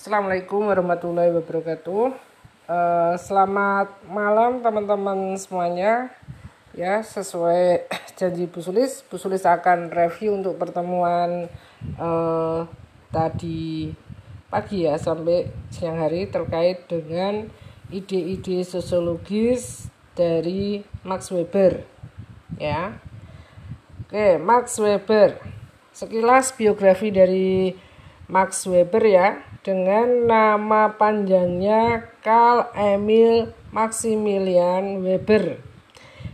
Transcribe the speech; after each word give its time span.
Assalamualaikum 0.00 0.64
warahmatullahi 0.64 1.28
wabarakatuh. 1.28 2.16
Uh, 2.64 3.20
selamat 3.20 4.00
malam 4.08 4.64
teman-teman 4.64 5.36
semuanya. 5.36 6.08
Ya, 6.72 7.04
sesuai 7.04 7.84
janji 8.16 8.48
Bu 8.48 8.64
Sulis, 8.64 9.04
Bu 9.04 9.20
Sulis 9.20 9.44
akan 9.44 9.92
review 9.92 10.40
untuk 10.40 10.56
pertemuan 10.56 11.52
uh, 12.00 12.64
tadi 13.12 13.92
pagi 14.48 14.88
ya 14.88 14.96
sampai 14.96 15.52
siang 15.68 16.00
hari 16.00 16.32
terkait 16.32 16.88
dengan 16.88 17.52
ide-ide 17.92 18.64
sosiologis 18.64 19.92
dari 20.16 20.80
Max 21.04 21.28
Weber. 21.28 21.84
Ya. 22.56 22.96
Oke, 24.08 24.40
Max 24.40 24.80
Weber. 24.80 25.36
Sekilas 25.92 26.56
biografi 26.56 27.12
dari 27.12 27.76
Max 28.32 28.64
Weber 28.64 29.04
ya 29.04 29.49
dengan 29.60 30.24
nama 30.24 30.96
panjangnya 30.96 32.08
Karl 32.24 32.72
Emil 32.72 33.52
Maximilian 33.76 35.04
Weber. 35.04 35.60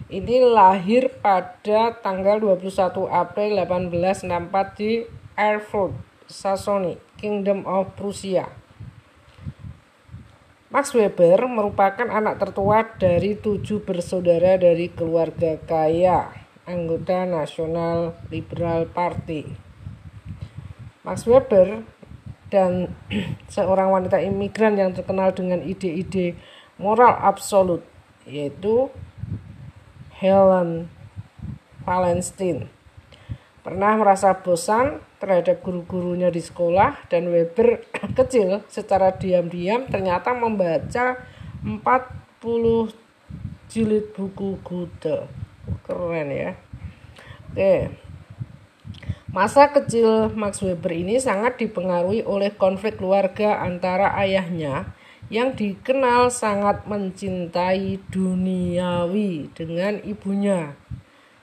Ini 0.07 0.47
lahir 0.47 1.11
pada 1.19 1.91
tanggal 1.99 2.39
21 2.39 3.11
April 3.11 3.59
1864 3.67 4.79
di 4.79 5.03
Erfurt, 5.35 5.99
Saxony, 6.31 6.95
Kingdom 7.19 7.67
of 7.67 7.91
Prussia. 7.99 8.47
Max 10.71 10.95
Weber 10.95 11.51
merupakan 11.51 12.07
anak 12.07 12.39
tertua 12.39 12.87
dari 12.95 13.35
tujuh 13.35 13.83
bersaudara 13.83 14.55
dari 14.55 14.87
keluarga 14.87 15.59
kaya, 15.67 16.31
anggota 16.63 17.27
Nasional 17.27 18.15
Liberal 18.31 18.87
Party. 18.87 19.51
Max 21.03 21.27
Weber 21.27 21.96
dan 22.51 22.95
seorang 23.55 23.91
wanita 23.91 24.23
imigran 24.23 24.79
yang 24.79 24.91
terkenal 24.95 25.35
dengan 25.35 25.63
ide-ide 25.63 26.39
moral 26.79 27.17
absolut 27.19 27.83
yaitu 28.27 28.91
Helen 30.19 30.91
Wallenstein 31.87 32.71
pernah 33.67 33.99
merasa 33.99 34.31
bosan 34.39 35.03
terhadap 35.19 35.59
guru-gurunya 35.65 36.31
di 36.31 36.39
sekolah 36.39 37.11
dan 37.11 37.27
Weber 37.33 37.83
kecil 38.19 38.63
secara 38.71 39.11
diam-diam 39.15 39.91
ternyata 39.91 40.31
membaca 40.37 41.19
40 41.67 42.95
jilid 43.67 44.15
buku 44.15 44.63
Goethe. 44.63 45.27
Keren 45.83 46.31
ya. 46.31 46.55
Oke 47.51 48.06
Masa 49.27 49.75
kecil 49.75 50.31
Max 50.39 50.63
Weber 50.63 50.95
ini 50.95 51.19
sangat 51.19 51.59
dipengaruhi 51.59 52.23
oleh 52.23 52.55
konflik 52.55 53.03
keluarga 53.03 53.59
antara 53.59 54.15
ayahnya 54.23 54.95
yang 55.27 55.59
dikenal 55.59 56.31
sangat 56.31 56.87
mencintai 56.87 57.99
duniawi 58.15 59.51
dengan 59.51 59.99
ibunya, 60.07 60.79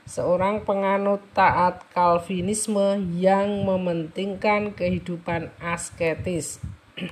seorang 0.08 0.64
penganut 0.64 1.20
taat 1.36 1.84
Calvinisme 1.92 3.04
yang 3.20 3.68
mementingkan 3.68 4.72
kehidupan 4.72 5.52
asketis. 5.60 6.64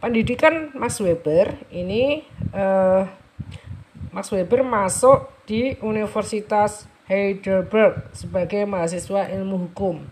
Pendidikan 0.00 0.72
Max 0.72 1.04
Weber 1.04 1.60
ini 1.68 2.24
eh, 2.56 3.02
Max 4.08 4.32
Weber 4.32 4.64
masuk 4.64 5.28
di 5.44 5.76
Universitas 5.84 6.88
Heidelberg 7.12 8.08
sebagai 8.16 8.64
mahasiswa 8.64 9.28
ilmu 9.28 9.68
hukum. 9.68 10.08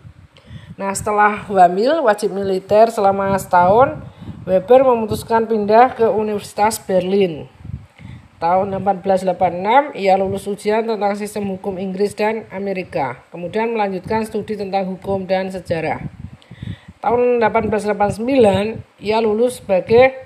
Nah, 0.77 0.93
setelah 0.93 1.49
hamil 1.49 2.05
wajib 2.05 2.29
militer 2.29 2.93
selama 2.93 3.33
setahun, 3.41 3.97
Weber 4.41 4.81
memutuskan 4.81 5.45
pindah 5.45 5.93
ke 5.97 6.05
Universitas 6.09 6.81
Berlin. 6.81 7.45
Tahun 8.41 8.73
1886, 8.73 9.93
ia 9.93 10.17
lulus 10.17 10.49
ujian 10.49 10.81
tentang 10.81 11.13
sistem 11.13 11.53
hukum 11.53 11.77
Inggris 11.77 12.17
dan 12.17 12.49
Amerika. 12.49 13.21
Kemudian 13.29 13.69
melanjutkan 13.77 14.25
studi 14.25 14.57
tentang 14.57 14.89
hukum 14.89 15.29
dan 15.29 15.53
sejarah. 15.53 16.01
Tahun 17.05 17.37
1889, 17.37 18.81
ia 18.97 19.21
lulus 19.21 19.61
sebagai 19.61 20.25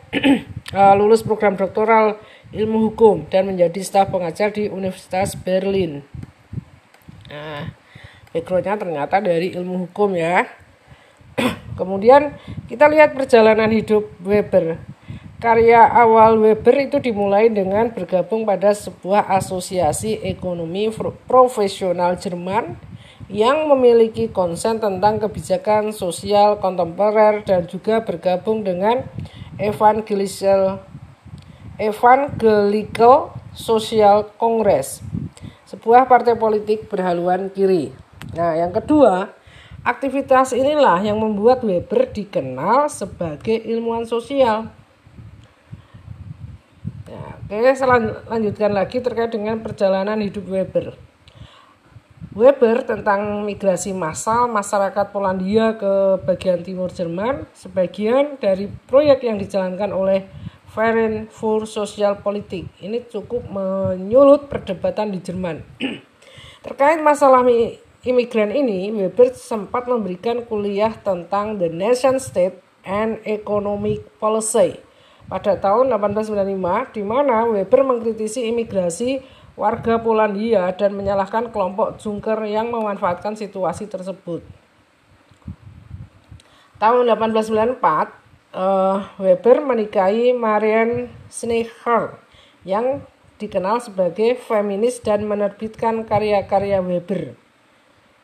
uh, 0.71 0.95
lulus 0.99 1.27
program 1.27 1.59
doktoral 1.59 2.15
ilmu 2.55 2.87
hukum 2.91 3.27
dan 3.27 3.51
menjadi 3.51 3.83
staf 3.83 4.15
pengajar 4.15 4.55
di 4.55 4.71
Universitas 4.71 5.35
Berlin. 5.35 6.07
Nah, 7.25 7.73
backgroundnya 8.29 8.77
ternyata 8.77 9.17
dari 9.17 9.53
ilmu 9.57 9.89
hukum 9.89 10.13
ya. 10.13 10.45
Kemudian 11.79 12.37
kita 12.69 12.85
lihat 12.85 13.17
perjalanan 13.17 13.69
hidup 13.73 14.05
Weber. 14.21 14.77
Karya 15.41 15.83
awal 15.83 16.39
Weber 16.39 16.89
itu 16.89 16.97
dimulai 17.01 17.51
dengan 17.51 17.91
bergabung 17.91 18.47
pada 18.47 18.71
sebuah 18.71 19.27
asosiasi 19.35 20.21
ekonomi 20.23 20.89
profesional 21.27 22.15
Jerman 22.15 22.77
yang 23.25 23.65
memiliki 23.67 24.29
konsen 24.29 24.77
tentang 24.77 25.17
kebijakan 25.17 25.89
sosial 25.91 26.61
kontemporer 26.61 27.41
dan 27.41 27.65
juga 27.65 28.05
bergabung 28.05 28.61
dengan 28.61 29.01
Evangelical 29.57 30.77
Evangelical 31.81 33.33
Social 33.51 34.29
Congress 34.37 35.01
sebuah 35.85 36.09
partai 36.09 36.33
politik 36.33 36.89
berhaluan 36.89 37.45
kiri. 37.53 37.93
Nah, 38.33 38.57
yang 38.57 38.73
kedua, 38.73 39.29
aktivitas 39.85 40.49
inilah 40.57 40.97
yang 41.05 41.21
membuat 41.21 41.61
Weber 41.61 42.09
dikenal 42.09 42.89
sebagai 42.89 43.53
ilmuwan 43.53 44.01
sosial. 44.09 44.73
Nah, 47.05 47.37
oke, 47.37 47.69
saya 47.77 48.01
lanjutkan 48.25 48.73
lagi 48.73 48.97
terkait 48.97 49.29
dengan 49.29 49.61
perjalanan 49.61 50.17
hidup 50.25 50.49
Weber. 50.49 50.97
Weber 52.33 52.81
tentang 52.81 53.45
migrasi 53.45 53.93
massal 53.93 54.49
masyarakat 54.49 55.13
Polandia 55.13 55.77
ke 55.77 56.17
bagian 56.25 56.65
timur 56.65 56.89
Jerman, 56.89 57.45
sebagian 57.53 58.41
dari 58.41 58.73
proyek 58.89 59.21
yang 59.21 59.37
dijalankan 59.37 59.93
oleh 59.93 60.25
Verein 60.75 61.31
für 61.31 61.63
Politik 62.19 62.67
Ini 62.83 63.07
cukup 63.07 63.47
menyulut 63.47 64.51
perdebatan 64.51 65.15
di 65.15 65.23
Jerman. 65.23 65.63
Terkait 66.67 66.99
masalah 66.99 67.47
imigran 68.03 68.51
ini, 68.51 68.91
Weber 68.91 69.31
sempat 69.31 69.87
memberikan 69.87 70.43
kuliah 70.43 70.91
tentang 70.99 71.55
The 71.55 71.71
Nation 71.71 72.19
State 72.19 72.59
and 72.83 73.23
Economic 73.23 74.03
Policy 74.19 74.75
pada 75.25 75.57
tahun 75.57 75.89
1895 75.95 76.91
di 76.91 77.03
mana 77.07 77.47
Weber 77.47 77.81
mengkritisi 77.87 78.45
imigrasi 78.51 79.23
warga 79.55 80.03
Polandia 80.03 80.69
dan 80.75 80.93
menyalahkan 80.93 81.55
kelompok 81.55 81.97
Junker 81.97 82.37
yang 82.43 82.69
memanfaatkan 82.69 83.39
situasi 83.39 83.87
tersebut. 83.87 84.43
Tahun 86.75 87.07
1894, 87.07 88.24
uh, 88.55 89.03
Weber 89.19 89.59
menikahi 89.61 90.31
Marian 90.31 91.11
Schneecher 91.27 92.17
yang 92.63 93.03
dikenal 93.35 93.83
sebagai 93.83 94.39
feminis 94.39 95.03
dan 95.03 95.27
menerbitkan 95.27 96.07
karya-karya 96.07 96.79
Weber. 96.79 97.35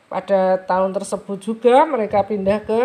Pada 0.08 0.60
tahun 0.64 0.96
tersebut 0.96 1.38
juga 1.44 1.84
mereka 1.84 2.24
pindah 2.24 2.64
ke 2.64 2.80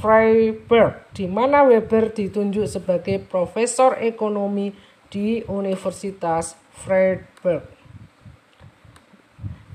Freiburg, 0.00 0.96
di 1.12 1.28
mana 1.28 1.64
Weber 1.68 2.08
ditunjuk 2.08 2.64
sebagai 2.64 3.20
profesor 3.20 4.00
ekonomi 4.00 4.72
di 5.12 5.44
Universitas 5.44 6.56
Freiburg. 6.72 7.68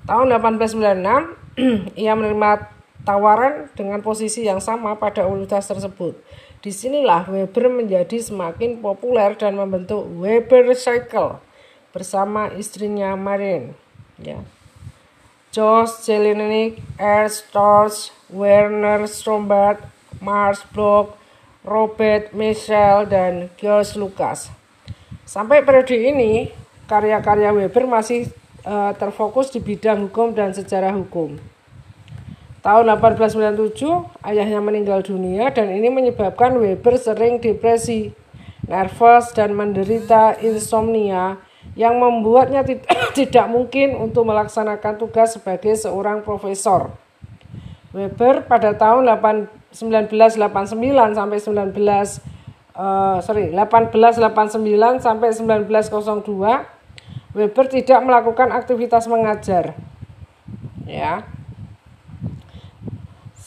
Tahun 0.08 0.28
1896, 0.31 1.94
ia 2.02 2.14
menerima 2.16 2.78
tawaran 3.08 3.72
dengan 3.72 4.03
posisi 4.03 4.44
yang 4.44 4.59
sama 4.59 5.00
pada 5.00 5.24
universitas 5.24 5.72
tersebut. 5.72 6.19
Di 6.67 6.75
sinilah 6.75 7.31
Weber 7.31 7.72
menjadi 7.72 8.19
semakin 8.19 8.84
populer 8.84 9.40
dan 9.40 9.55
membentuk 9.55 10.03
Weber 10.19 10.75
Cycle 10.75 11.40
bersama 11.96 12.52
istrinya 12.59 13.16
Marin. 13.16 13.72
Ya. 14.19 14.43
Josh 15.55 16.03
Jelinek, 16.03 16.84
Ernst 16.99 17.55
Werner 18.28 19.08
Strombart, 19.08 19.79
Mars 20.19 20.59
Bloch, 20.75 21.16
Robert 21.64 22.35
Michel, 22.35 23.08
dan 23.08 23.47
George 23.55 23.96
Lucas. 23.96 24.52
Sampai 25.23 25.64
periode 25.64 25.96
ini, 25.96 26.52
karya-karya 26.91 27.55
Weber 27.55 27.87
masih 27.87 28.28
uh, 28.67 28.91
terfokus 28.99 29.55
di 29.55 29.64
bidang 29.64 30.11
hukum 30.11 30.35
dan 30.35 30.52
sejarah 30.52 30.91
hukum. 30.91 31.40
Tahun 32.67 32.84
1897, 32.84 33.79
ayahnya 34.28 34.59
meninggal 34.59 34.99
dunia 34.99 35.47
dan 35.55 35.72
ini 35.72 35.87
menyebabkan 35.87 36.52
Weber 36.59 36.99
sering 36.99 37.40
depresi, 37.40 38.11
nervous, 38.67 39.31
dan 39.31 39.55
menderita 39.55 40.35
insomnia 40.43 41.40
yang 41.79 41.96
membuatnya 41.96 42.67
tidak 43.17 43.47
mungkin 43.47 43.96
untuk 43.96 44.28
melaksanakan 44.28 44.99
tugas 44.99 45.40
sebagai 45.40 45.79
seorang 45.79 46.28
profesor. 46.28 46.91
Weber 47.96 48.43
pada 48.43 48.75
tahun 48.75 49.08
1899 49.16 49.47
1989 49.72 51.16
sampai 51.16 51.40
19 51.40 51.72
uh, 52.75 53.23
sorry 53.23 53.55
1889 53.55 54.99
sampai 54.99 55.31
1902 55.31 57.31
Weber 57.31 57.66
tidak 57.72 57.99
melakukan 58.03 58.52
aktivitas 58.52 59.08
mengajar 59.08 59.72
ya 60.84 61.36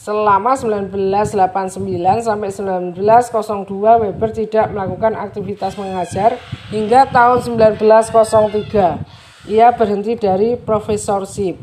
selama 0.01 0.57
1989 0.57 2.25
sampai 2.25 2.49
1902 2.49 4.01
Weber 4.01 4.29
tidak 4.33 4.73
melakukan 4.73 5.13
aktivitas 5.13 5.77
mengajar 5.77 6.41
hingga 6.73 7.05
tahun 7.13 7.45
1903 7.45 9.45
ia 9.45 9.69
berhenti 9.69 10.17
dari 10.17 10.57
profesorship 10.57 11.61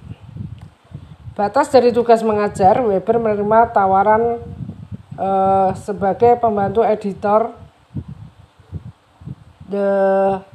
batas 1.35 1.67
dari 1.75 1.90
tugas 1.90 2.23
mengajar 2.23 2.79
Weber 2.79 3.19
menerima 3.19 3.75
tawaran 3.75 4.38
uh, 5.19 5.75
sebagai 5.75 6.38
pembantu 6.38 6.87
editor 6.87 7.50
The 9.67 9.91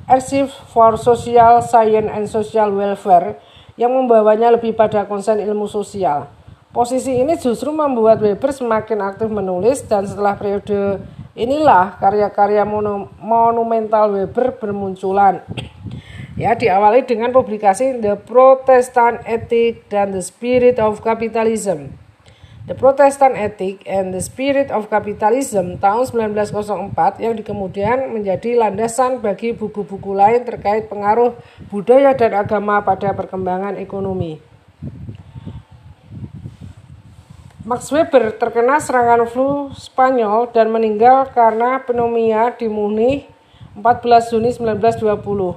Archive 0.08 0.56
for 0.72 0.96
Social 0.96 1.60
Science 1.60 2.10
and 2.10 2.26
Social 2.32 2.72
Welfare 2.72 3.36
yang 3.76 3.92
membawanya 3.92 4.56
lebih 4.56 4.74
pada 4.74 5.06
konsen 5.06 5.38
ilmu 5.38 5.70
sosial. 5.70 6.43
Posisi 6.74 7.14
ini 7.22 7.38
justru 7.38 7.70
membuat 7.70 8.18
Weber 8.18 8.50
semakin 8.50 9.06
aktif 9.06 9.30
menulis 9.30 9.86
dan 9.86 10.10
setelah 10.10 10.34
periode 10.34 11.06
inilah 11.38 12.02
karya-karya 12.02 12.66
monumental 13.22 14.10
Weber 14.10 14.58
bermunculan. 14.58 15.46
Ya, 16.34 16.58
diawali 16.58 17.06
dengan 17.06 17.30
publikasi 17.30 18.02
The 18.02 18.18
Protestant 18.18 19.22
Ethic 19.30 19.86
dan 19.86 20.18
The 20.18 20.26
Spirit 20.26 20.82
of 20.82 21.06
Capitalism. 21.06 21.94
The 22.66 22.74
Protestant 22.74 23.38
Ethic 23.38 23.86
and 23.86 24.10
the 24.10 24.24
Spirit 24.24 24.74
of 24.74 24.90
Capitalism 24.90 25.78
tahun 25.78 26.34
1904 26.34 27.22
yang 27.22 27.38
kemudian 27.38 28.10
menjadi 28.18 28.58
landasan 28.58 29.22
bagi 29.22 29.54
buku-buku 29.54 30.18
lain 30.18 30.42
terkait 30.42 30.90
pengaruh 30.90 31.38
budaya 31.70 32.18
dan 32.18 32.34
agama 32.34 32.82
pada 32.82 33.14
perkembangan 33.14 33.78
ekonomi. 33.78 34.53
Max 37.64 37.96
Weber 37.96 38.36
terkena 38.36 38.76
serangan 38.84 39.24
flu 39.24 39.72
Spanyol 39.72 40.52
dan 40.52 40.68
meninggal 40.68 41.32
karena 41.32 41.80
pneumonia 41.80 42.52
di 42.52 42.68
Munich 42.68 43.32
14 43.80 44.36
Juni 44.36 44.52
1920. 44.52 45.56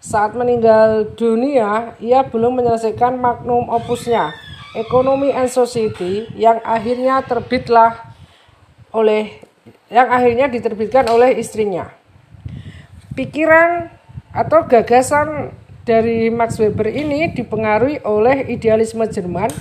Saat 0.00 0.32
meninggal 0.32 1.12
dunia, 1.12 2.00
ia 2.00 2.24
belum 2.24 2.64
menyelesaikan 2.64 3.20
magnum 3.20 3.68
opusnya, 3.68 4.32
Economy 4.72 5.36
and 5.36 5.52
Society 5.52 6.32
yang 6.32 6.64
akhirnya 6.64 7.20
terbitlah 7.20 7.92
oleh 8.88 9.36
yang 9.92 10.08
akhirnya 10.08 10.48
diterbitkan 10.48 11.12
oleh 11.12 11.36
istrinya. 11.36 11.92
Pikiran 13.12 13.92
atau 14.32 14.64
gagasan 14.64 15.52
dari 15.84 16.32
Max 16.32 16.56
Weber 16.56 16.88
ini 16.88 17.36
dipengaruhi 17.36 18.00
oleh 18.00 18.48
idealisme 18.48 19.04
Jerman, 19.04 19.52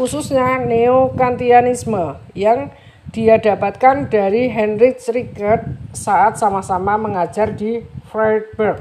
khususnya 0.00 0.64
neo-kantianisme 0.64 2.16
yang 2.32 2.72
dia 3.12 3.36
dapatkan 3.36 4.08
dari 4.08 4.48
Heinrich 4.48 5.04
Rickert 5.12 5.76
saat 5.92 6.40
sama-sama 6.40 6.96
mengajar 6.96 7.52
di 7.52 7.84
Freiburg. 8.08 8.80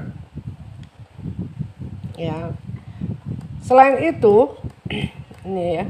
Ya. 2.16 2.56
Selain 3.60 4.00
itu, 4.00 4.56
ini 5.44 5.84
ya 5.84 5.86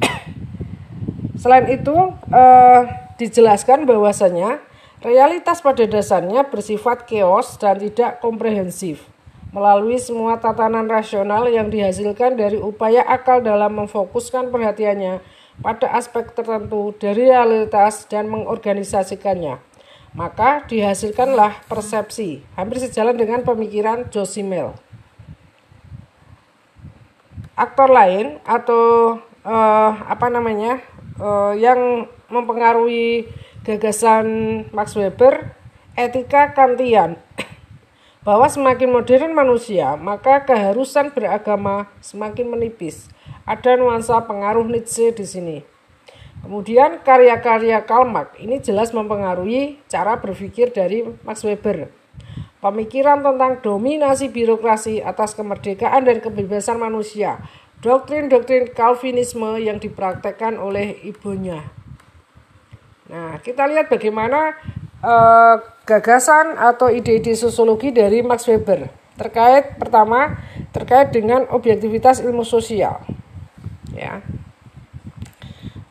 selain 1.44 1.68
itu 1.68 1.92
eh, 2.32 2.80
dijelaskan 3.20 3.84
bahwasanya 3.84 4.64
realitas 5.04 5.60
pada 5.60 5.84
dasarnya 5.84 6.48
bersifat 6.48 7.04
chaos 7.04 7.60
dan 7.60 7.76
tidak 7.76 8.24
komprehensif 8.24 9.13
melalui 9.54 10.02
semua 10.02 10.42
tatanan 10.42 10.90
rasional 10.90 11.46
yang 11.46 11.70
dihasilkan 11.70 12.34
dari 12.34 12.58
upaya 12.58 13.06
akal 13.06 13.38
dalam 13.38 13.78
memfokuskan 13.78 14.50
perhatiannya 14.50 15.22
pada 15.62 15.86
aspek 15.94 16.34
tertentu 16.34 16.90
dari 16.98 17.30
realitas 17.30 18.10
dan 18.10 18.26
mengorganisasikannya. 18.26 19.62
Maka 20.18 20.66
dihasilkanlah 20.66 21.70
persepsi, 21.70 22.42
hampir 22.58 22.82
sejalan 22.82 23.14
dengan 23.14 23.46
pemikiran 23.46 24.10
Josimel 24.10 24.74
aktor 27.54 27.90
lain 27.90 28.42
atau 28.42 29.16
uh, 29.46 29.92
apa 30.10 30.26
namanya 30.26 30.82
uh, 31.22 31.54
yang 31.54 32.10
mempengaruhi 32.30 33.30
gagasan 33.62 34.26
Max 34.74 34.98
Weber 34.98 35.54
etika 35.94 36.50
Kantian 36.50 37.16
bahwa 38.24 38.48
semakin 38.48 38.88
modern 38.88 39.36
manusia 39.36 39.94
maka 40.00 40.42
keharusan 40.42 41.12
beragama 41.12 41.92
semakin 42.00 42.48
menipis. 42.48 43.12
Ada 43.44 43.76
nuansa 43.76 44.24
pengaruh 44.24 44.64
Nietzsche 44.64 45.12
di 45.12 45.28
sini. 45.28 45.58
Kemudian 46.40 47.00
karya-karya 47.04 47.84
Karl 47.84 48.08
Marx 48.08 48.36
ini 48.40 48.60
jelas 48.60 48.92
mempengaruhi 48.92 49.80
cara 49.88 50.20
berpikir 50.20 50.72
dari 50.72 51.04
Max 51.24 51.44
Weber. 51.44 51.88
Pemikiran 52.60 53.20
tentang 53.20 53.60
dominasi 53.60 54.32
birokrasi 54.32 55.04
atas 55.04 55.36
kemerdekaan 55.36 56.08
dan 56.08 56.24
kebebasan 56.24 56.80
manusia. 56.80 57.44
Doktrin-doktrin 57.84 58.72
Calvinisme 58.72 59.60
yang 59.60 59.76
dipraktekkan 59.76 60.56
oleh 60.56 60.96
ibunya. 61.04 61.60
Nah, 63.12 63.36
kita 63.44 63.68
lihat 63.68 63.92
bagaimana 63.92 64.56
uh, 65.04 65.60
gagasan 65.84 66.56
atau 66.56 66.88
ide-ide 66.88 67.36
sosiologi 67.36 67.92
dari 67.92 68.24
Max 68.24 68.48
Weber 68.48 68.88
terkait 69.14 69.76
pertama 69.78 70.40
terkait 70.72 71.12
dengan 71.12 71.46
objektivitas 71.52 72.24
ilmu 72.24 72.42
sosial. 72.42 73.04
Ya. 73.92 74.24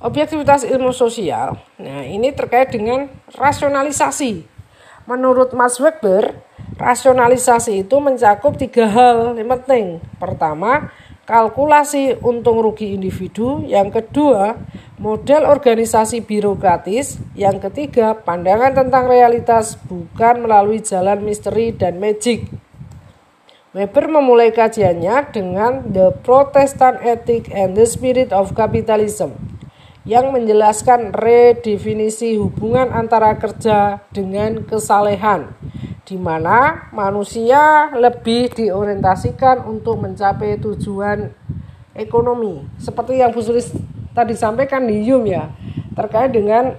Objektivitas 0.04 0.68
ilmu 0.68 0.92
sosial. 0.92 1.56
Nah, 1.80 2.04
ini 2.04 2.36
terkait 2.36 2.75
dengan 2.75 3.07
rasionalisasi. 3.31 4.44
Menurut 5.07 5.56
Max 5.56 5.80
Weber, 5.80 6.44
Rasionalisasi 6.74 7.86
itu 7.86 7.95
mencakup 8.01 8.57
tiga 8.57 8.89
hal 8.89 9.38
yang 9.38 9.50
penting. 9.62 10.01
Pertama, 10.18 10.89
kalkulasi 11.24 12.20
untung 12.20 12.60
rugi 12.60 12.96
individu. 12.96 13.64
Yang 13.64 14.02
kedua, 14.02 14.60
model 15.00 15.48
organisasi 15.48 16.24
birokratis. 16.24 17.20
Yang 17.36 17.70
ketiga, 17.70 18.16
pandangan 18.16 18.75
tentang 18.75 19.08
realitas 19.08 19.80
bukan 19.88 20.44
melalui 20.44 20.84
jalan 20.84 21.24
misteri 21.24 21.72
dan 21.72 22.00
magic. 22.00 22.48
Weber 23.74 24.06
memulai 24.06 24.53
kajiannya 24.53 25.34
dengan 25.34 25.82
The 25.89 26.13
Protestant 26.22 27.01
Ethic 27.01 27.50
and 27.50 27.74
the 27.74 27.89
Spirit 27.89 28.30
of 28.30 28.53
Capitalism 28.53 29.34
yang 30.06 30.30
menjelaskan 30.30 31.15
redefinisi 31.15 32.36
hubungan 32.38 32.92
antara 32.94 33.39
kerja 33.39 34.03
dengan 34.12 34.62
kesalehan 34.68 35.56
di 36.03 36.19
mana 36.19 36.91
manusia 36.91 37.88
lebih 37.95 38.51
diorientasikan 38.51 39.63
untuk 39.63 40.03
mencapai 40.03 40.60
tujuan 40.60 41.31
ekonomi. 41.95 42.67
Seperti 42.75 43.24
yang 43.24 43.31
Bu 43.31 43.39
Sulis 43.39 43.72
tadi 44.12 44.36
sampaikan 44.36 44.83
di 44.83 45.00
Hume 45.07 45.31
ya 45.31 45.48
terkait 45.93 46.33
dengan 46.33 46.75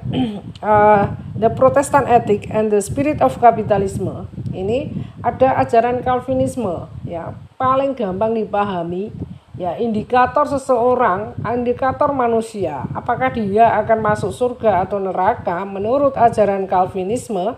uh, 0.61 1.05
the 1.41 1.51
Protestant 1.51 2.11
ethic 2.11 2.51
and 2.53 2.69
the 2.69 2.83
spirit 2.85 3.23
of 3.25 3.35
capitalism. 3.41 4.29
Ini 4.55 4.93
ada 5.25 5.59
ajaran 5.65 6.05
Calvinisme 6.05 6.91
ya. 7.09 7.35
Paling 7.57 7.97
gampang 7.97 8.37
dipahami 8.37 9.11
ya 9.55 9.79
indikator 9.79 10.45
seseorang 10.51 11.39
indikator 11.47 12.11
manusia. 12.11 12.85
Apakah 12.93 13.33
dia 13.33 13.73
akan 13.81 13.99
masuk 14.03 14.31
surga 14.35 14.85
atau 14.85 14.99
neraka? 15.01 15.63
Menurut 15.63 16.13
ajaran 16.19 16.67
Calvinisme 16.69 17.55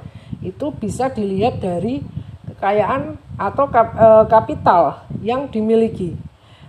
itu 0.47 0.71
bisa 0.71 1.11
dilihat 1.11 1.59
dari 1.59 2.07
kekayaan 2.55 3.19
atau 3.35 3.67
kap, 3.69 3.99
e, 3.99 4.09
kapital 4.31 5.05
yang 5.21 5.51
dimiliki. 5.51 6.15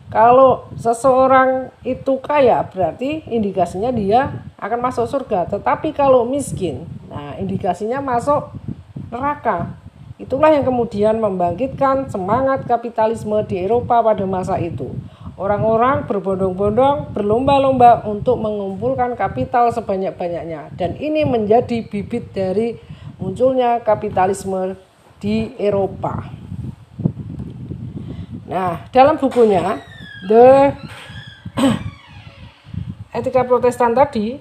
Kalau 0.08 0.72
seseorang 0.80 1.70
itu 1.84 2.16
kaya 2.24 2.64
berarti 2.64 3.28
indikasinya 3.28 3.92
dia 3.92 4.48
akan 4.56 4.80
masuk 4.80 5.06
surga. 5.06 5.52
Tetapi 5.52 5.92
kalau 5.92 6.24
miskin, 6.24 6.88
nah 7.12 7.36
indikasinya 7.36 8.00
masuk 8.00 8.56
neraka. 9.12 9.76
Itulah 10.18 10.50
yang 10.50 10.66
kemudian 10.66 11.22
membangkitkan 11.22 12.10
semangat 12.10 12.66
kapitalisme 12.66 13.38
di 13.46 13.62
Eropa 13.62 14.02
pada 14.02 14.26
masa 14.26 14.58
itu. 14.58 14.96
Orang-orang 15.38 16.10
berbondong-bondong 16.10 17.14
berlomba-lomba 17.14 18.02
untuk 18.10 18.42
mengumpulkan 18.42 19.14
kapital 19.14 19.70
sebanyak-banyaknya 19.70 20.74
dan 20.74 20.98
ini 20.98 21.30
menjadi 21.30 21.86
bibit 21.86 22.34
dari 22.34 22.74
munculnya 23.18 23.82
kapitalisme 23.82 24.78
di 25.18 25.54
Eropa. 25.58 26.26
Nah, 28.48 28.88
dalam 28.94 29.20
bukunya 29.20 29.82
The 30.30 30.72
Etika 33.18 33.44
Protestan 33.44 33.98
tadi, 33.98 34.40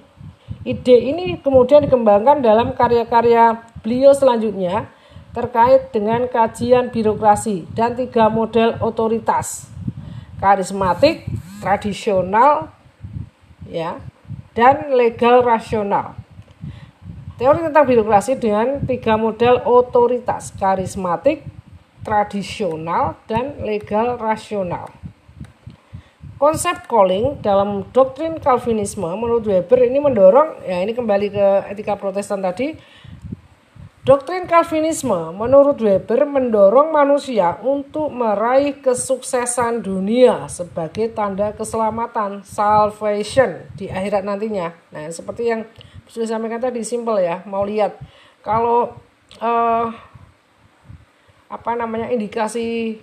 Ide 0.66 0.98
ini 0.98 1.38
kemudian 1.38 1.78
dikembangkan 1.86 2.42
dalam 2.42 2.74
karya-karya 2.74 3.54
beliau 3.86 4.10
selanjutnya 4.10 4.90
terkait 5.30 5.94
dengan 5.94 6.26
kajian 6.26 6.90
birokrasi 6.90 7.70
dan 7.70 7.94
tiga 7.94 8.26
model 8.26 8.74
otoritas 8.82 9.70
karismatik, 10.42 11.22
tradisional, 11.62 12.74
ya, 13.70 14.02
dan 14.58 14.90
legal 14.90 15.46
rasional. 15.46 16.18
Teori 17.36 17.68
tentang 17.68 17.84
birokrasi 17.84 18.40
dengan 18.40 18.80
tiga 18.88 19.20
model 19.20 19.60
otoritas 19.68 20.56
karismatik, 20.56 21.44
tradisional, 22.00 23.20
dan 23.28 23.60
legal 23.60 24.16
rasional. 24.16 24.88
Konsep 26.40 26.88
calling 26.88 27.36
dalam 27.44 27.84
doktrin 27.92 28.40
Calvinisme 28.40 29.08
menurut 29.20 29.44
Weber 29.44 29.84
ini 29.84 30.00
mendorong, 30.00 30.64
ya 30.64 30.80
ini 30.80 30.96
kembali 30.96 31.28
ke 31.28 31.46
etika 31.76 32.00
protestan 32.00 32.40
tadi, 32.40 32.72
Doktrin 34.06 34.46
Calvinisme 34.46 35.34
menurut 35.34 35.82
Weber 35.82 36.30
mendorong 36.30 36.94
manusia 36.94 37.58
untuk 37.58 38.06
meraih 38.14 38.78
kesuksesan 38.78 39.82
dunia 39.82 40.46
sebagai 40.46 41.10
tanda 41.10 41.50
keselamatan, 41.50 42.46
salvation 42.46 43.66
di 43.74 43.90
akhirat 43.90 44.22
nantinya. 44.22 44.70
Nah, 44.94 45.10
seperti 45.10 45.50
yang 45.50 45.66
sudah 46.06 46.26
sampaikan 46.26 46.62
tadi, 46.62 46.82
simple 46.86 47.18
ya, 47.22 47.42
mau 47.46 47.62
lihat. 47.66 47.98
Kalau 48.42 48.94
uh, 49.42 49.86
apa 51.46 51.70
namanya 51.78 52.10
indikasi 52.10 52.98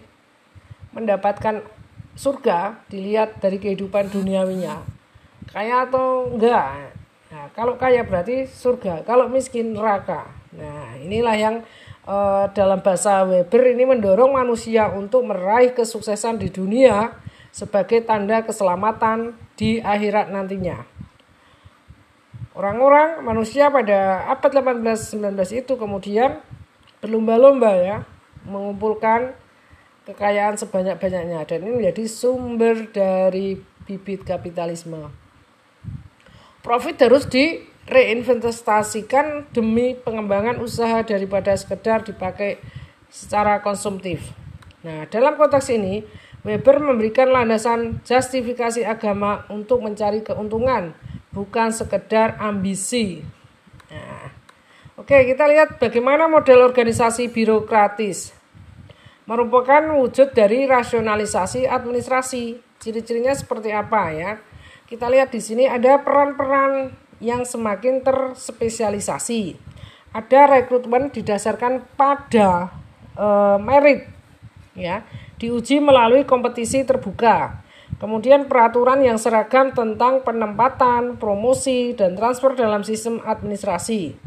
mendapatkan 0.92 1.64
surga 2.14 2.86
dilihat 2.92 3.42
dari 3.42 3.58
kehidupan 3.58 4.14
duniawinya 4.14 4.86
kaya 5.50 5.90
atau 5.90 6.30
enggak? 6.30 6.94
Nah 7.34 7.50
kalau 7.58 7.76
kaya 7.76 8.06
berarti 8.06 8.46
surga 8.46 9.02
kalau 9.04 9.26
miskin 9.28 9.74
neraka. 9.74 10.30
Nah 10.54 10.94
inilah 11.02 11.36
yang 11.36 11.56
uh, 12.06 12.46
dalam 12.54 12.80
bahasa 12.86 13.26
Weber 13.26 13.74
ini 13.74 13.90
mendorong 13.90 14.38
manusia 14.38 14.94
untuk 14.94 15.26
meraih 15.26 15.74
kesuksesan 15.74 16.38
di 16.38 16.54
dunia 16.54 17.18
sebagai 17.50 18.06
tanda 18.06 18.46
keselamatan 18.46 19.34
di 19.58 19.82
akhirat 19.82 20.30
nantinya 20.30 20.86
orang-orang 22.54 23.26
manusia 23.26 23.74
pada 23.74 24.30
abad 24.30 24.82
18-19 24.82 25.66
itu 25.66 25.74
kemudian 25.78 26.42
berlomba-lomba 27.02 27.76
ya 27.76 28.06
mengumpulkan 28.48 29.34
kekayaan 30.04 30.58
sebanyak-banyaknya 30.60 31.46
dan 31.48 31.64
ini 31.64 31.72
menjadi 31.84 32.08
sumber 32.08 32.88
dari 32.92 33.56
bibit 33.88 34.26
kapitalisme. 34.28 35.12
Profit 36.64 36.96
harus 37.04 37.28
direinvestasikan 37.28 39.52
demi 39.52 39.96
pengembangan 40.00 40.60
usaha 40.64 41.04
daripada 41.04 41.52
sekedar 41.56 42.04
dipakai 42.08 42.58
secara 43.12 43.60
konsumtif. 43.60 44.32
Nah, 44.84 45.08
dalam 45.12 45.36
konteks 45.36 45.70
ini, 45.72 46.04
Weber 46.44 46.84
memberikan 46.84 47.32
landasan 47.32 48.04
justifikasi 48.04 48.84
agama 48.84 49.48
untuk 49.48 49.80
mencari 49.80 50.28
keuntungan, 50.28 50.92
bukan 51.34 51.74
sekedar 51.74 52.38
ambisi. 52.38 53.26
Nah, 53.90 54.30
oke, 54.96 55.18
kita 55.28 55.50
lihat 55.50 55.82
bagaimana 55.82 56.30
model 56.30 56.64
organisasi 56.64 57.34
birokratis 57.34 58.38
merupakan 59.24 59.98
wujud 60.00 60.32
dari 60.36 60.68
rasionalisasi 60.68 61.68
administrasi. 61.68 62.60
Ciri-cirinya 62.80 63.32
seperti 63.32 63.72
apa 63.72 64.12
ya? 64.12 64.32
Kita 64.84 65.08
lihat 65.08 65.32
di 65.32 65.40
sini 65.40 65.64
ada 65.66 66.04
peran-peran 66.04 66.92
yang 67.24 67.48
semakin 67.48 68.04
terspesialisasi. 68.04 69.56
Ada 70.12 70.60
rekrutmen 70.60 71.10
didasarkan 71.10 71.88
pada 71.96 72.70
e, 73.16 73.28
merit 73.64 74.06
ya, 74.76 75.08
diuji 75.40 75.80
melalui 75.80 76.28
kompetisi 76.28 76.84
terbuka. 76.84 77.63
Kemudian 78.02 78.50
peraturan 78.50 79.02
yang 79.06 79.22
seragam 79.22 79.72
tentang 79.72 80.26
penempatan, 80.26 81.18
promosi, 81.22 81.94
dan 81.94 82.18
transfer 82.18 82.58
dalam 82.58 82.82
sistem 82.82 83.22
administrasi. 83.22 84.18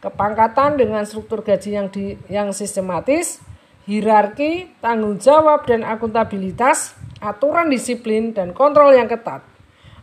Kepangkatan 0.00 0.76
dengan 0.76 1.02
struktur 1.08 1.40
gaji 1.42 1.70
yang 1.72 1.88
di, 1.88 2.14
yang 2.28 2.52
sistematis, 2.52 3.40
hierarki, 3.88 4.70
tanggung 4.78 5.16
jawab 5.16 5.64
dan 5.64 5.82
akuntabilitas, 5.82 6.94
aturan 7.18 7.72
disiplin 7.72 8.36
dan 8.36 8.52
kontrol 8.52 8.92
yang 8.92 9.08
ketat. 9.08 9.42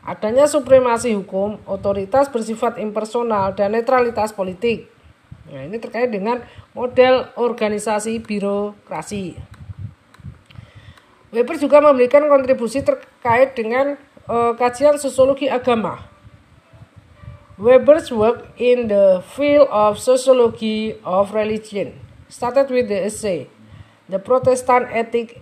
Adanya 0.03 0.50
supremasi 0.51 1.15
hukum, 1.15 1.63
otoritas 1.63 2.27
bersifat 2.27 2.75
impersonal 2.75 3.55
dan 3.55 3.72
netralitas 3.72 4.36
politik. 4.36 4.91
Nah, 5.48 5.63
ini 5.63 5.79
terkait 5.79 6.12
dengan 6.12 6.43
model 6.75 7.32
organisasi 7.39 8.20
birokrasi. 8.20 9.52
Weber 11.33 11.57
juga 11.57 11.81
memberikan 11.81 12.29
kontribusi 12.29 12.85
terkait 12.85 13.57
dengan 13.57 13.97
uh, 14.29 14.53
kajian 14.53 15.01
sosiologi 15.01 15.49
agama. 15.49 16.05
Weber's 17.57 18.13
work 18.13 18.53
in 18.57 18.89
the 18.89 19.25
field 19.33 19.69
of 19.73 19.97
sociology 19.97 20.97
of 21.05 21.33
religion 21.33 21.97
started 22.29 22.69
with 22.73 22.89
the 22.89 23.09
essay 23.09 23.45
the 24.09 24.19
Protestant 24.19 24.89
ethic 24.91 25.41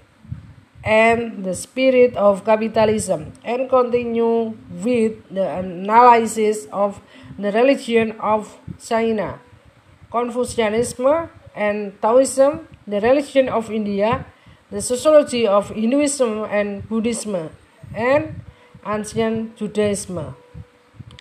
and 0.83 1.43
the 1.45 1.53
spirit 1.53 2.15
of 2.15 2.45
capitalism 2.45 3.33
and 3.43 3.69
continue 3.69 4.57
with 4.81 5.17
the 5.29 5.45
analysis 5.45 6.65
of 6.71 7.01
the 7.38 7.51
religion 7.51 8.17
of 8.19 8.57
China, 8.81 9.39
Confucianism 10.12 11.29
and 11.55 12.00
Taoism, 12.01 12.67
the 12.88 13.00
religion 13.01 13.50
of 13.50 13.69
India, 13.71 14.25
the 14.72 14.80
sociology 14.80 15.44
of 15.44 15.70
Hinduism 15.75 16.48
and 16.48 16.88
Buddhism, 16.88 17.51
and 17.92 18.40
ancient 18.88 19.60
Judaism. 19.60 20.34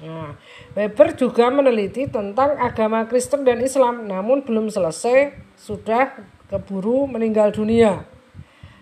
Nah, 0.00 0.32
Weber 0.72 1.12
juga 1.12 1.52
meneliti 1.52 2.08
tentang 2.08 2.56
agama 2.56 3.04
Kristen 3.04 3.44
dan 3.44 3.60
Islam, 3.60 4.08
namun 4.08 4.40
belum 4.40 4.72
selesai, 4.72 5.36
sudah 5.60 6.16
keburu 6.48 7.04
meninggal 7.04 7.52
dunia. 7.52 8.08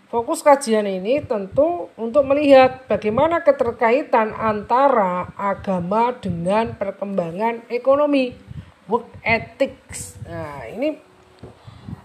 Fokus 0.09 0.41
kajian 0.41 0.89
ini 0.89 1.21
tentu 1.21 1.93
untuk 1.99 2.25
melihat 2.25 2.89
bagaimana 2.89 3.45
keterkaitan 3.45 4.33
antara 4.33 5.37
agama 5.37 6.17
dengan 6.17 6.73
perkembangan 6.79 7.69
ekonomi, 7.69 8.33
work 8.89 9.05
ethics. 9.21 10.17
Nah, 10.25 10.65
ini 10.65 11.08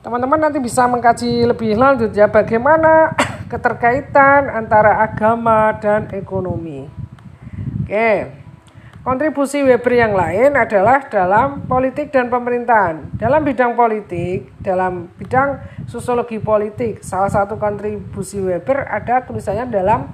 teman-teman 0.04 0.36
nanti 0.36 0.60
bisa 0.60 0.84
mengkaji 0.84 1.48
lebih 1.48 1.80
lanjut 1.80 2.12
ya 2.12 2.28
bagaimana 2.28 3.16
keterkaitan 3.52 4.52
antara 4.52 5.00
agama 5.00 5.72
dan 5.80 6.12
ekonomi. 6.12 6.92
Oke. 7.82 8.44
Kontribusi 9.04 9.60
Weber 9.60 10.00
yang 10.00 10.16
lain 10.16 10.56
adalah 10.56 11.12
dalam 11.12 11.68
politik 11.68 12.08
dan 12.08 12.32
pemerintahan. 12.32 13.20
Dalam 13.20 13.44
bidang 13.44 13.76
politik, 13.76 14.48
dalam 14.64 15.12
bidang 15.20 15.60
sosiologi 15.92 16.40
politik, 16.40 17.04
salah 17.04 17.28
satu 17.28 17.60
kontribusi 17.60 18.40
Weber 18.40 18.88
ada 18.88 19.28
tulisannya 19.28 19.68
dalam 19.68 20.08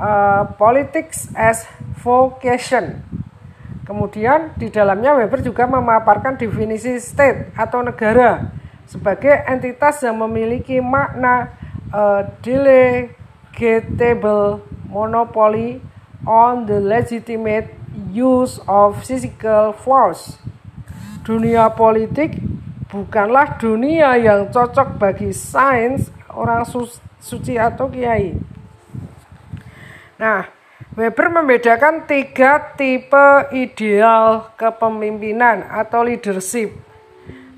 uh, 0.00 0.48
Politics 0.56 1.28
as 1.36 1.68
Vocation. 2.00 3.04
Kemudian 3.84 4.56
di 4.56 4.72
dalamnya 4.72 5.12
Weber 5.12 5.44
juga 5.44 5.68
memaparkan 5.68 6.40
definisi 6.40 6.96
state 7.04 7.52
atau 7.52 7.84
negara 7.84 8.61
sebagai 8.92 9.32
entitas 9.48 10.04
yang 10.04 10.20
memiliki 10.20 10.76
makna 10.84 11.56
uh, 11.88 12.28
delegatable 12.44 14.60
monopoly 14.84 15.80
on 16.28 16.68
the 16.68 16.76
legitimate 16.76 17.72
use 18.12 18.60
of 18.68 19.00
physical 19.00 19.72
force. 19.72 20.36
Dunia 21.24 21.72
politik 21.72 22.36
bukanlah 22.92 23.56
dunia 23.56 24.20
yang 24.20 24.52
cocok 24.52 25.00
bagi 25.00 25.32
sains, 25.32 26.12
orang 26.28 26.68
su 26.68 26.84
suci 27.16 27.56
atau 27.56 27.88
kiai. 27.88 28.36
Nah, 30.20 30.44
Weber 30.92 31.32
membedakan 31.32 32.04
tiga 32.04 32.76
tipe 32.76 33.48
ideal 33.48 34.52
kepemimpinan 34.60 35.64
atau 35.64 36.04
leadership 36.04 36.91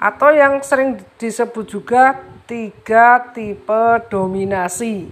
atau 0.04 0.28
yang 0.28 0.61
sering 0.61 1.00
disebut 1.16 1.64
juga 1.64 2.20
tiga 2.44 3.32
tipe 3.32 4.04
dominasi, 4.12 5.08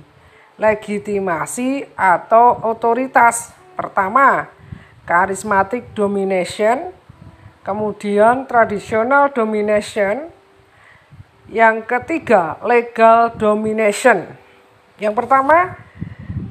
legitimasi 0.61 1.89
atau 1.97 2.61
otoritas. 2.69 3.57
Pertama, 3.73 4.53
charismatic 5.09 5.97
domination, 5.97 6.93
kemudian 7.65 8.45
traditional 8.45 9.33
domination, 9.33 10.29
yang 11.49 11.81
ketiga 11.89 12.61
legal 12.61 13.33
domination. 13.33 14.29
Yang 15.01 15.15
pertama 15.25 15.81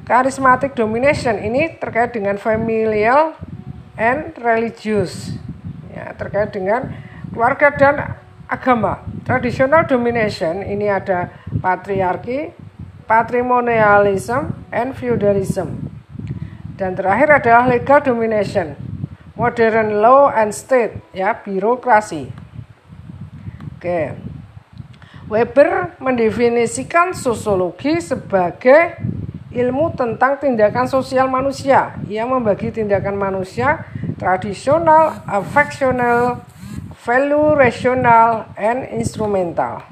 charismatic 0.02 0.74
domination 0.74 1.38
ini 1.38 1.78
terkait 1.78 2.10
dengan 2.10 2.42
familial 2.42 3.38
and 3.94 4.34
religious. 4.42 5.30
Ya, 5.94 6.10
terkait 6.18 6.50
dengan 6.50 6.90
keluarga 7.30 7.70
dan 7.70 7.94
agama. 8.52 9.00
Traditional 9.24 9.88
domination 9.88 10.60
ini 10.60 10.92
ada 10.92 11.32
patriarki, 11.64 12.52
patrimonialism, 13.08 14.52
and 14.68 14.92
feudalism. 14.92 15.88
Dan 16.76 16.92
terakhir 16.92 17.40
adalah 17.40 17.64
legal 17.72 18.04
domination, 18.04 18.76
modern 19.38 20.04
law 20.04 20.28
and 20.28 20.52
state, 20.52 21.00
ya 21.16 21.32
birokrasi. 21.32 22.28
Oke. 23.80 24.12
Weber 25.32 25.96
mendefinisikan 25.96 27.16
sosiologi 27.16 28.04
sebagai 28.04 29.00
ilmu 29.48 29.96
tentang 29.96 30.36
tindakan 30.36 30.84
sosial 30.84 31.24
manusia. 31.30 31.96
Ia 32.04 32.28
membagi 32.28 32.68
tindakan 32.68 33.16
manusia 33.16 33.88
tradisional, 34.20 35.24
affectional, 35.24 36.44
value 37.02 37.58
rasional 37.58 38.46
and 38.54 38.86
instrumental. 38.94 39.82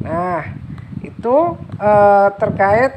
Nah, 0.00 0.56
itu 1.04 1.36
eh, 1.78 2.28
terkait 2.40 2.92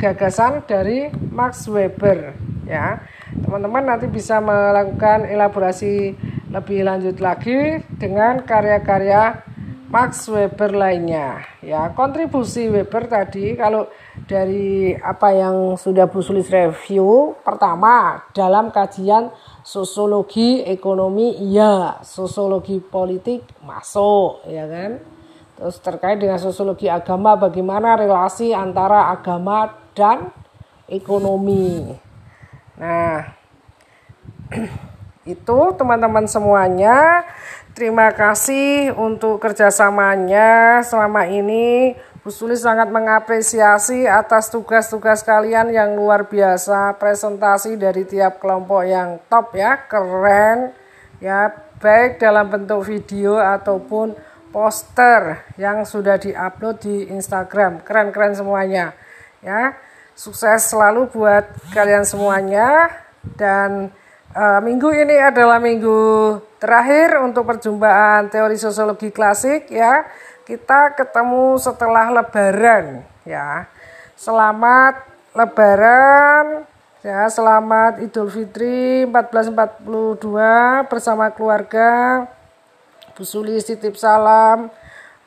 gagasan 0.00 0.64
dari 0.64 1.12
Max 1.12 1.68
Weber 1.68 2.32
ya. 2.64 3.04
Teman-teman 3.44 3.84
nanti 3.84 4.08
bisa 4.08 4.40
melakukan 4.40 5.28
elaborasi 5.28 6.16
lebih 6.48 6.80
lanjut 6.88 7.20
lagi 7.20 7.84
dengan 8.00 8.40
karya-karya 8.40 9.44
Max 9.88 10.28
Weber 10.28 10.72
lainnya. 10.72 11.44
Ya, 11.60 11.92
kontribusi 11.92 12.68
Weber 12.68 13.08
tadi 13.08 13.56
kalau 13.56 13.88
dari 14.28 14.92
apa 14.92 15.32
yang 15.32 15.80
sudah 15.80 16.04
Bu 16.04 16.20
Sulis 16.20 16.52
review 16.52 17.32
pertama 17.40 18.20
dalam 18.36 18.68
kajian 18.68 19.32
sosiologi 19.64 20.60
ekonomi 20.68 21.32
iya 21.40 21.96
sosiologi 22.04 22.76
politik 22.76 23.40
masuk 23.64 24.44
ya 24.44 24.68
kan? 24.68 25.00
Terus 25.56 25.80
terkait 25.80 26.20
dengan 26.20 26.36
sosiologi 26.36 26.86
agama 26.92 27.40
bagaimana 27.40 27.96
relasi 27.96 28.52
antara 28.52 29.08
agama 29.08 29.72
dan 29.96 30.28
ekonomi? 30.84 31.96
Nah 32.76 33.32
itu 35.34 35.58
teman-teman 35.80 36.28
semuanya. 36.28 37.24
Terima 37.72 38.12
kasih 38.12 38.92
untuk 38.92 39.40
kerjasamanya 39.40 40.82
selama 40.84 41.30
ini 41.30 41.96
Bu 42.28 42.36
Sulis 42.36 42.60
sangat 42.60 42.92
mengapresiasi 42.92 44.04
atas 44.04 44.52
tugas-tugas 44.52 45.24
kalian 45.24 45.72
yang 45.72 45.96
luar 45.96 46.28
biasa, 46.28 46.92
presentasi 47.00 47.80
dari 47.80 48.04
tiap 48.04 48.36
kelompok 48.36 48.84
yang 48.84 49.16
top 49.32 49.56
ya, 49.56 49.88
keren 49.88 50.76
ya, 51.24 51.48
baik 51.80 52.20
dalam 52.20 52.52
bentuk 52.52 52.84
video 52.84 53.40
ataupun 53.40 54.12
poster 54.52 55.40
yang 55.56 55.88
sudah 55.88 56.20
diupload 56.20 56.76
di 56.84 57.08
Instagram. 57.08 57.80
Keren-keren 57.80 58.36
semuanya. 58.36 58.92
Ya. 59.40 59.80
Sukses 60.12 60.68
selalu 60.68 61.08
buat 61.08 61.48
kalian 61.72 62.04
semuanya 62.04 62.92
dan 63.40 63.88
uh, 64.36 64.60
minggu 64.60 64.92
ini 64.92 65.16
adalah 65.16 65.56
minggu 65.56 65.96
terakhir 66.60 67.24
untuk 67.24 67.48
perjumpaan 67.48 68.28
teori 68.28 68.60
sosiologi 68.60 69.08
klasik 69.14 69.72
ya 69.72 70.04
kita 70.48 70.96
ketemu 70.96 71.60
setelah 71.60 72.08
lebaran 72.08 73.04
ya. 73.28 73.68
Selamat 74.16 75.04
lebaran 75.36 76.64
ya, 77.04 77.28
selamat 77.28 78.00
Idul 78.00 78.32
Fitri 78.32 79.04
1442 79.04 80.88
bersama 80.88 81.28
keluarga. 81.36 82.24
Bu 83.12 83.28
Sulis 83.28 83.68
titip 83.68 84.00
salam 84.00 84.72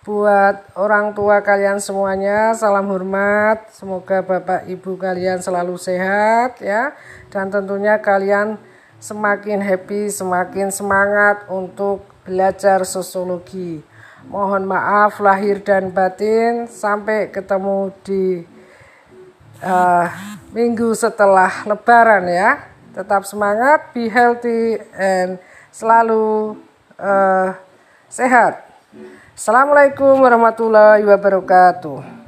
buat 0.01 0.57
orang 0.73 1.13
tua 1.13 1.45
kalian 1.45 1.77
semuanya. 1.77 2.57
Salam 2.57 2.89
hormat. 2.89 3.69
Semoga 3.77 4.25
Bapak 4.25 4.65
Ibu 4.65 4.97
kalian 4.97 5.37
selalu 5.37 5.77
sehat 5.77 6.57
ya 6.65 6.97
dan 7.29 7.53
tentunya 7.53 8.01
kalian 8.01 8.57
semakin 8.97 9.61
happy, 9.61 10.09
semakin 10.09 10.73
semangat 10.73 11.45
untuk 11.45 12.09
belajar 12.25 12.81
sosiologi. 12.89 13.90
Mohon 14.29 14.69
maaf 14.69 15.17
lahir 15.17 15.63
dan 15.65 15.89
batin. 15.89 16.69
Sampai 16.69 17.33
ketemu 17.33 17.89
di 18.05 18.45
uh, 19.65 20.05
minggu 20.53 20.93
setelah 20.93 21.65
Lebaran 21.65 22.29
ya. 22.29 22.69
Tetap 22.91 23.23
semangat, 23.23 23.95
be 23.95 24.11
healthy, 24.11 24.77
and 24.93 25.39
selalu 25.71 26.59
uh, 26.99 27.55
sehat. 28.11 28.61
Assalamualaikum 29.31 30.19
warahmatullahi 30.19 31.01
wabarakatuh. 31.07 32.20